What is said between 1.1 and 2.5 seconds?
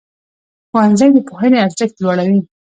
د پوهنې ارزښت لوړوي.